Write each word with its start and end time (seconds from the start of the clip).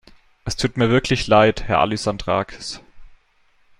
Es 0.45 0.55
tut 0.55 0.77
mir 0.77 0.89
wirklich 0.89 1.27
Leid, 1.27 1.65
Herr 1.67 1.79
Alyssandrakis. 1.81 2.81